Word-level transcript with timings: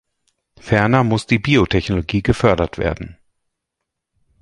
Ferner 0.59 1.03
muss 1.03 1.27
die 1.27 1.37
Biotechnologie 1.37 2.23
gefördert 2.23 2.79
werden. 2.79 3.19